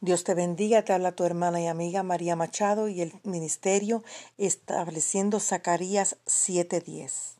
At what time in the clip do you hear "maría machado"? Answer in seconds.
2.04-2.88